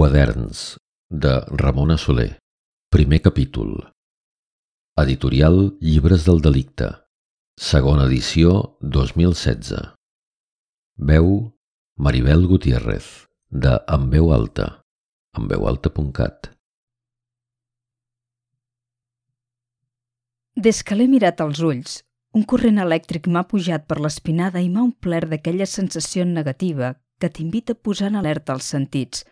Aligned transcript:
Quaderns, 0.00 0.78
de 1.10 1.44
Ramona 1.48 1.98
Soler. 1.98 2.38
Primer 2.90 3.20
capítol. 3.20 3.92
Editorial 4.96 5.76
Llibres 5.78 6.22
del 6.24 6.38
Delicte. 6.40 6.86
Segona 7.60 8.06
edició 8.08 8.78
2016. 8.80 9.74
Veu 10.96 11.52
Maribel 11.98 12.46
Gutiérrez, 12.48 13.08
de 13.50 13.74
En 13.96 14.06
veu 14.14 14.32
alta, 14.32 14.68
enveualta.cat. 15.36 16.48
Des 20.56 20.80
que 20.82 20.96
l'he 20.96 21.08
mirat 21.12 21.42
als 21.44 21.60
ulls, 21.60 21.98
un 22.32 22.46
corrent 22.54 22.80
elèctric 22.86 23.28
m'ha 23.28 23.44
pujat 23.52 23.84
per 23.84 24.00
l'espinada 24.00 24.64
i 24.64 24.72
m'ha 24.72 24.86
omplert 24.86 25.28
d'aquella 25.28 25.68
sensació 25.68 26.24
negativa 26.24 26.94
que 27.20 27.28
t'invita 27.28 27.76
a 27.76 27.82
posar 27.90 28.08
en 28.08 28.16
alerta 28.22 28.56
els 28.56 28.72
sentits. 28.76 29.26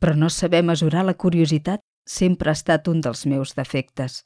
Però 0.00 0.14
no 0.14 0.28
saber 0.30 0.62
mesurar 0.62 1.04
la 1.04 1.14
curiositat 1.14 1.80
sempre 2.06 2.50
ha 2.50 2.58
estat 2.58 2.88
un 2.88 3.00
dels 3.00 3.26
meus 3.26 3.54
defectes. 3.56 4.24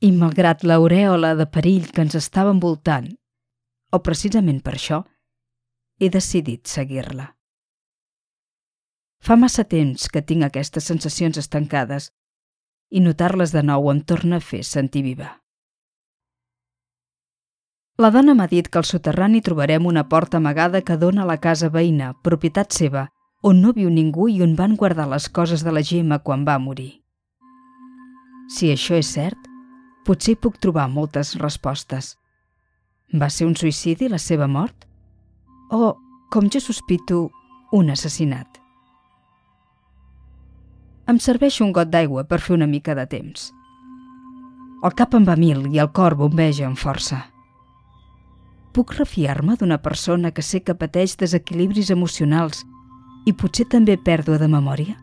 I 0.00 0.10
malgrat 0.12 0.64
l'aureola 0.64 1.34
de 1.34 1.46
perill 1.46 1.90
que 1.90 2.04
ens 2.04 2.14
estava 2.18 2.52
envoltant, 2.52 3.08
o 3.90 4.02
precisament 4.02 4.60
per 4.60 4.74
això, 4.76 5.00
he 6.00 6.10
decidit 6.10 6.66
seguir-la. 6.66 7.30
Fa 9.24 9.36
massa 9.40 9.64
temps 9.64 10.10
que 10.12 10.20
tinc 10.20 10.44
aquestes 10.44 10.84
sensacions 10.90 11.38
estancades 11.40 12.10
i 12.90 13.00
notar-les 13.00 13.54
de 13.54 13.62
nou 13.64 13.88
em 13.90 14.02
torna 14.04 14.36
a 14.36 14.44
fer 14.44 14.62
sentir 14.68 15.02
viva. 15.06 15.30
La 17.96 18.10
dona 18.10 18.34
m'ha 18.34 18.48
dit 18.50 18.68
que 18.68 18.80
al 18.80 18.84
soterrani 18.84 19.40
trobarem 19.40 19.86
una 19.86 20.02
porta 20.10 20.36
amagada 20.42 20.82
que 20.82 20.98
dona 20.98 21.22
a 21.22 21.28
la 21.30 21.38
casa 21.38 21.70
veïna, 21.70 22.12
propietat 22.26 22.74
seva, 22.74 23.06
on 23.44 23.60
no 23.60 23.74
viu 23.76 23.90
ningú 23.92 24.30
i 24.32 24.40
on 24.40 24.54
van 24.56 24.74
guardar 24.80 25.04
les 25.10 25.28
coses 25.28 25.64
de 25.64 25.72
la 25.72 25.82
Gemma 25.84 26.18
quan 26.24 26.46
va 26.48 26.56
morir. 26.58 27.04
Si 28.48 28.70
això 28.72 28.96
és 28.96 29.10
cert, 29.12 29.50
potser 30.08 30.38
puc 30.40 30.56
trobar 30.56 30.86
moltes 30.88 31.34
respostes. 31.42 32.14
Va 33.12 33.28
ser 33.28 33.44
un 33.44 33.54
suïcidi 33.56 34.08
la 34.08 34.18
seva 34.18 34.48
mort? 34.48 34.88
O, 35.70 35.92
com 36.32 36.48
jo 36.48 36.60
sospito, 36.60 37.28
un 37.72 37.92
assassinat? 37.92 38.48
Em 41.04 41.20
serveix 41.20 41.60
un 41.60 41.72
got 41.76 41.92
d'aigua 41.92 42.24
per 42.24 42.40
fer 42.40 42.56
una 42.56 42.68
mica 42.68 42.96
de 42.96 43.04
temps. 43.04 43.50
El 44.84 44.96
cap 44.96 45.12
em 45.16 45.24
va 45.28 45.36
mil 45.36 45.66
i 45.68 45.80
el 45.84 45.92
cor 45.92 46.16
bombeja 46.16 46.64
amb 46.64 46.80
força. 46.80 47.26
Puc 48.72 48.96
refiar-me 48.96 49.56
d'una 49.60 49.82
persona 49.84 50.32
que 50.32 50.42
sé 50.42 50.64
que 50.64 50.74
pateix 50.74 51.18
desequilibris 51.20 51.92
emocionals 51.92 52.64
i 53.24 53.32
potser 53.32 53.66
també 53.72 53.96
pèrdua 53.96 54.38
de 54.38 54.48
memòria? 54.48 54.96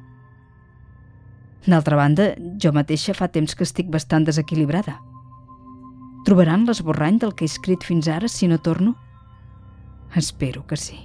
D'altra 1.65 1.97
banda, 1.97 2.31
jo 2.57 2.71
mateixa 2.73 3.13
fa 3.13 3.27
temps 3.29 3.53
que 3.55 3.65
estic 3.67 3.89
bastant 3.93 4.25
desequilibrada. 4.25 4.97
Trobaran 6.25 6.65
l'esborrany 6.65 7.19
del 7.21 7.35
que 7.35 7.45
he 7.45 7.51
escrit 7.51 7.85
fins 7.85 8.07
ara 8.07 8.29
si 8.29 8.47
no 8.47 8.57
torno? 8.57 8.95
Espero 10.15 10.65
que 10.67 10.77
sí. 10.77 10.97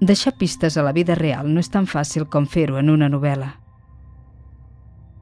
Deixar 0.00 0.36
pistes 0.36 0.76
a 0.76 0.82
la 0.82 0.92
vida 0.92 1.14
real 1.14 1.50
no 1.52 1.60
és 1.60 1.68
tan 1.68 1.88
fàcil 1.88 2.28
com 2.28 2.46
fer-ho 2.48 2.78
en 2.80 2.88
una 2.88 3.08
novel·la. 3.12 3.50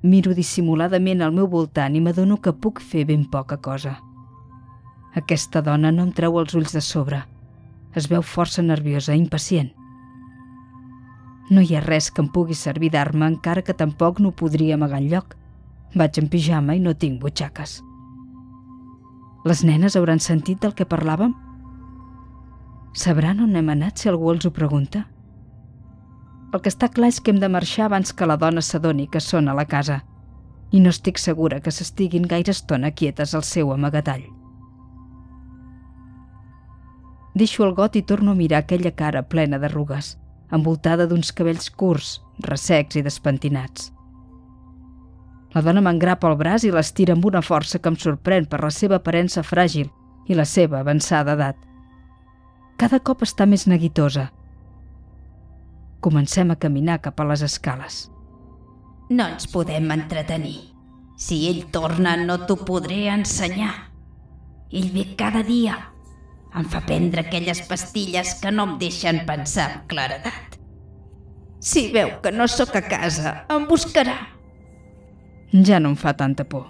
Miro 0.03 0.35
dissimuladament 0.35 1.23
al 1.23 1.33
meu 1.35 1.49
voltant 1.51 1.97
i 1.99 2.03
m'adono 2.03 2.39
que 2.39 2.55
puc 2.55 2.79
fer 2.79 3.03
ben 3.09 3.25
poca 3.31 3.59
cosa. 3.59 3.97
Aquesta 5.19 5.63
dona 5.67 5.91
no 5.91 6.05
em 6.07 6.13
treu 6.15 6.39
els 6.39 6.55
ulls 6.55 6.75
de 6.77 6.83
sobre. 6.85 7.25
Es 7.97 8.09
veu 8.11 8.23
força 8.23 8.63
nerviosa 8.63 9.15
i 9.15 9.21
impacient. 9.23 9.71
No 11.51 11.63
hi 11.65 11.75
ha 11.75 11.81
res 11.85 12.11
que 12.13 12.21
em 12.21 12.29
pugui 12.29 12.55
servir 12.55 12.91
d'arma, 12.93 13.29
encara 13.33 13.63
que 13.65 13.77
tampoc 13.77 14.21
no 14.21 14.35
podria 14.37 14.77
amagar 14.77 15.01
lloc. 15.01 15.37
Vaig 15.97 16.19
en 16.21 16.29
pijama 16.29 16.77
i 16.77 16.83
no 16.85 16.93
tinc 16.95 17.23
butxaques. 17.23 17.79
Les 19.49 19.65
nenes 19.65 19.97
hauran 19.97 20.21
sentit 20.21 20.61
del 20.61 20.75
que 20.77 20.85
parlàvem? 20.85 21.33
Sabran 22.93 23.41
on 23.41 23.57
hem 23.57 23.71
anat 23.73 23.99
si 23.99 24.11
algú 24.11 24.33
els 24.33 24.45
ho 24.45 24.53
pregunta? 24.53 25.07
El 26.53 26.61
que 26.61 26.73
està 26.73 26.89
clar 26.93 27.09
és 27.13 27.21
que 27.21 27.33
hem 27.33 27.41
de 27.41 27.49
marxar 27.49 27.87
abans 27.87 28.13
que 28.13 28.29
la 28.29 28.37
dona 28.37 28.65
s'adoni 28.65 29.09
que 29.09 29.21
són 29.21 29.49
a 29.49 29.57
la 29.57 29.65
casa 29.69 30.03
i 30.73 30.81
no 30.81 30.93
estic 30.93 31.21
segura 31.21 31.61
que 31.65 31.73
s'estiguin 31.73 32.29
gaire 32.29 32.53
estona 32.53 32.91
quietes 32.93 33.35
al 33.35 33.45
seu 33.45 33.73
amagatall. 33.73 34.38
Deixo 37.39 37.63
el 37.63 37.75
got 37.77 37.95
i 37.95 38.03
torno 38.03 38.33
a 38.33 38.39
mirar 38.39 38.65
aquella 38.65 38.91
cara 38.91 39.23
plena 39.23 39.61
d'arrugues, 39.63 40.17
envoltada 40.51 41.07
d'uns 41.07 41.31
cabells 41.31 41.69
curts, 41.71 42.17
ressecs 42.43 42.99
i 42.99 43.03
despentinats. 43.07 43.93
La 45.55 45.63
dona 45.65 45.81
m'engrapa 45.85 46.29
el 46.29 46.37
braç 46.41 46.67
i 46.67 46.73
l'estira 46.75 47.15
amb 47.15 47.29
una 47.31 47.43
força 47.45 47.79
que 47.79 47.93
em 47.93 47.97
sorprèn 47.97 48.49
per 48.51 48.61
la 48.65 48.73
seva 48.75 48.99
aparença 48.99 49.45
fràgil 49.47 49.89
i 50.27 50.37
la 50.37 50.45
seva 50.45 50.81
avançada 50.81 51.37
edat. 51.39 51.61
Cada 52.79 52.99
cop 53.01 53.23
està 53.27 53.47
més 53.47 53.67
neguitosa. 53.71 54.29
Comencem 56.05 56.51
a 56.51 56.59
caminar 56.59 57.01
cap 57.07 57.21
a 57.21 57.27
les 57.31 57.43
escales. 57.43 58.09
No 59.11 59.25
ens 59.25 59.49
podem 59.51 59.89
entretenir. 59.95 60.59
Si 61.19 61.47
ell 61.49 61.65
torna, 61.75 62.17
no 62.17 62.37
t'ho 62.47 62.59
podré 62.67 63.09
ensenyar. 63.11 63.73
Ell 64.71 64.93
ve 64.95 65.07
cada 65.19 65.43
dia, 65.43 65.79
em 66.59 66.67
fa 66.67 66.81
prendre 66.83 67.23
aquelles 67.23 67.61
pastilles 67.71 68.35
que 68.43 68.51
no 68.51 68.65
em 68.67 68.77
deixen 68.81 69.23
pensar 69.27 69.69
amb 69.69 69.87
claredat. 69.91 70.57
Si 71.61 71.89
veu 71.95 72.17
que 72.23 72.33
no 72.35 72.47
sóc 72.51 72.75
a 72.79 72.83
casa, 72.87 73.35
em 73.51 73.67
buscarà. 73.71 74.17
Ja 75.53 75.79
no 75.81 75.95
em 75.95 75.97
fa 75.99 76.15
tanta 76.19 76.45
por. 76.45 76.69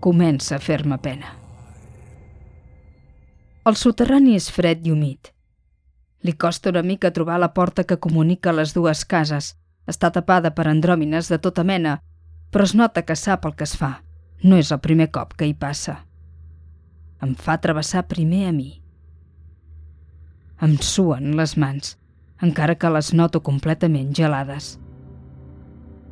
Comença 0.00 0.56
a 0.56 0.62
fer-me 0.62 0.98
pena. 0.98 1.32
El 3.66 3.76
soterrani 3.76 4.36
és 4.36 4.50
fred 4.52 4.84
i 4.86 4.92
humit. 4.92 5.32
Li 6.22 6.32
costa 6.32 6.70
una 6.70 6.82
mica 6.82 7.12
trobar 7.12 7.38
la 7.40 7.52
porta 7.54 7.84
que 7.84 8.00
comunica 8.00 8.54
les 8.54 8.74
dues 8.74 9.04
cases. 9.04 9.54
Està 9.86 10.10
tapada 10.10 10.52
per 10.54 10.66
andròmines 10.68 11.30
de 11.30 11.38
tota 11.38 11.64
mena, 11.64 12.00
però 12.50 12.66
es 12.66 12.74
nota 12.74 13.04
que 13.06 13.16
sap 13.16 13.46
el 13.46 13.54
que 13.54 13.64
es 13.64 13.76
fa. 13.76 14.00
No 14.42 14.58
és 14.58 14.72
el 14.72 14.82
primer 14.82 15.10
cop 15.14 15.34
que 15.38 15.46
hi 15.46 15.54
passa 15.54 16.00
em 17.22 17.34
fa 17.34 17.56
travessar 17.60 18.06
primer 18.08 18.46
a 18.48 18.52
mi. 18.52 18.82
Em 20.64 20.76
suen 20.80 21.34
les 21.36 21.52
mans, 21.60 21.96
encara 22.40 22.76
que 22.80 22.90
les 22.92 23.12
noto 23.12 23.42
completament 23.44 24.14
gelades. 24.16 24.76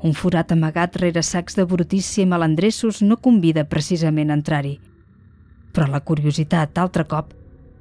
Un 0.05 0.13
forat 0.13 0.53
amagat 0.53 0.99
rere 1.01 1.23
sacs 1.25 1.57
de 1.57 1.65
brutícia 1.65 2.25
i 2.25 2.29
malandressos 2.29 3.01
no 3.03 3.17
convida 3.17 3.65
precisament 3.65 4.31
a 4.31 4.37
entrar-hi, 4.37 4.75
però 5.73 5.89
la 5.89 6.03
curiositat, 6.05 6.77
altre 6.79 7.07
cop, 7.09 7.33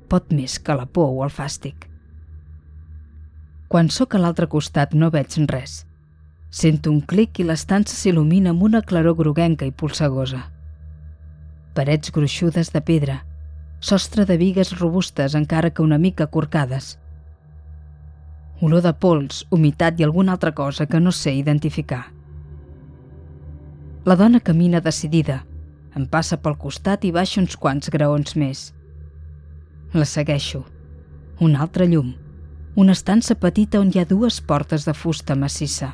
pot 0.07 0.31
més 0.31 0.55
que 0.59 0.77
la 0.79 0.85
por 0.85 1.11
o 1.11 1.25
el 1.27 1.35
fàstic. 1.35 1.89
Quan 3.67 3.89
sóc 3.89 4.15
a 4.15 4.23
l'altre 4.23 4.47
costat 4.47 4.93
no 4.93 5.11
veig 5.11 5.35
res. 5.51 5.83
Sento 6.53 6.91
un 6.91 7.01
clic 7.01 7.39
i 7.39 7.47
l'estança 7.47 7.97
s'il·lumina 7.97 8.53
amb 8.53 8.63
una 8.63 8.83
claror 8.85 9.17
groguenca 9.19 9.65
i 9.65 9.71
polsegosa 9.71 10.45
parets 11.73 12.11
gruixudes 12.13 12.71
de 12.71 12.81
pedra, 12.81 13.25
sostre 13.83 14.23
de 14.23 14.37
vigues 14.39 14.69
robustes 14.79 15.33
encara 15.35 15.69
que 15.71 15.81
una 15.83 15.97
mica 15.97 16.27
corcades. 16.27 16.97
Olor 18.63 18.81
de 18.85 18.93
pols, 18.95 19.41
humitat 19.51 19.99
i 19.99 20.05
alguna 20.07 20.31
altra 20.37 20.53
cosa 20.55 20.85
que 20.87 21.01
no 21.03 21.11
sé 21.11 21.33
identificar. 21.35 22.05
La 24.05 24.15
dona 24.15 24.39
camina 24.39 24.79
decidida, 24.79 25.41
em 25.99 26.05
passa 26.07 26.37
pel 26.39 26.55
costat 26.61 27.03
i 27.03 27.11
baixa 27.11 27.41
uns 27.41 27.57
quants 27.59 27.91
graons 27.91 28.37
més. 28.39 28.61
La 29.93 30.05
segueixo. 30.07 30.63
Un 31.43 31.57
altre 31.59 31.87
llum. 31.91 32.13
Una 32.79 32.95
estança 32.95 33.35
petita 33.35 33.81
on 33.83 33.91
hi 33.91 33.99
ha 33.99 34.05
dues 34.07 34.39
portes 34.39 34.87
de 34.87 34.93
fusta 34.95 35.35
massissa. 35.35 35.91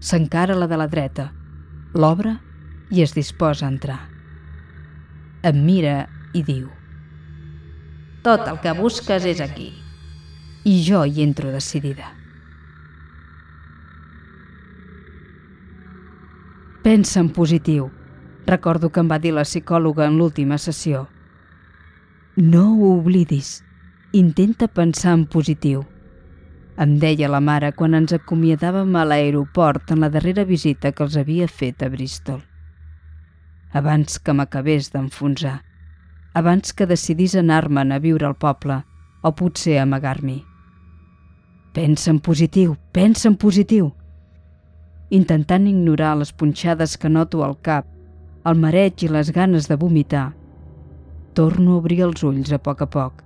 S'encara 0.00 0.54
la 0.54 0.68
de 0.68 0.76
la 0.76 0.86
dreta, 0.86 1.30
l'obre 1.94 2.36
i 2.92 3.02
es 3.02 3.16
disposa 3.16 3.64
a 3.66 3.72
entrar 3.72 3.98
em 5.46 5.58
mira 5.64 6.08
i 6.36 6.42
diu 6.44 6.68
Tot 8.26 8.48
el 8.50 8.58
que 8.62 8.72
busques 8.74 9.24
és 9.30 9.40
aquí. 9.40 9.68
I 10.66 10.80
jo 10.82 11.04
hi 11.06 11.22
entro 11.22 11.52
decidida. 11.54 12.08
Pensa 16.82 17.20
en 17.22 17.28
positiu. 17.36 17.86
Recordo 18.50 18.90
que 18.90 18.98
em 19.04 19.12
va 19.12 19.20
dir 19.22 19.32
la 19.36 19.44
psicòloga 19.46 20.08
en 20.10 20.18
l'última 20.18 20.58
sessió. 20.58 21.04
No 22.34 22.64
ho 22.72 22.90
oblidis. 22.96 23.60
Intenta 24.10 24.66
pensar 24.66 25.14
en 25.20 25.24
positiu. 25.30 25.86
Em 26.82 26.98
deia 26.98 27.30
la 27.30 27.40
mare 27.40 27.70
quan 27.78 27.94
ens 27.94 28.16
acomiadàvem 28.18 28.98
a 28.98 29.06
l'aeroport 29.06 29.94
en 29.94 30.02
la 30.02 30.10
darrera 30.10 30.44
visita 30.50 30.90
que 30.90 31.06
els 31.06 31.16
havia 31.22 31.46
fet 31.46 31.86
a 31.86 31.92
Bristol 31.94 32.42
abans 33.76 34.18
que 34.18 34.32
m'acabés 34.32 34.90
d'enfonsar, 34.92 35.60
abans 36.36 36.74
que 36.76 36.84
decidís 36.84 37.34
anar-me'n 37.40 37.94
a 37.96 37.98
viure 38.04 38.26
al 38.28 38.36
poble 38.36 38.82
o 39.24 39.32
potser 39.32 39.78
amagar-m'hi. 39.80 40.42
Pensa 41.72 42.10
en 42.12 42.18
positiu, 42.20 42.74
pensa 42.92 43.30
en 43.30 43.38
positiu. 43.40 43.88
Intentant 45.16 45.64
ignorar 45.70 46.12
les 46.20 46.34
punxades 46.36 46.98
que 47.00 47.08
noto 47.08 47.40
al 47.44 47.56
cap, 47.64 47.88
el 48.44 48.60
mareig 48.60 49.06
i 49.06 49.08
les 49.08 49.32
ganes 49.32 49.70
de 49.70 49.80
vomitar, 49.80 50.34
torno 51.32 51.72
a 51.72 51.80
obrir 51.80 52.02
els 52.04 52.22
ulls 52.22 52.52
a 52.52 52.60
poc 52.60 52.84
a 52.84 52.90
poc. 52.98 53.24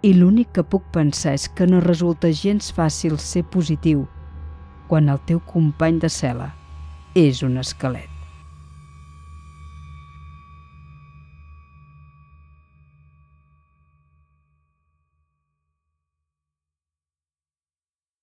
I 0.00 0.16
l'únic 0.16 0.56
que 0.56 0.64
puc 0.64 0.88
pensar 0.96 1.36
és 1.36 1.48
que 1.52 1.68
no 1.68 1.84
resulta 1.84 2.32
gens 2.32 2.72
fàcil 2.72 3.20
ser 3.20 3.44
positiu 3.52 4.06
quan 4.88 5.12
el 5.12 5.20
teu 5.28 5.44
company 5.52 6.00
de 6.00 6.12
cel·la 6.12 6.52
és 7.12 7.42
un 7.42 7.58
esquelet. 7.60 8.15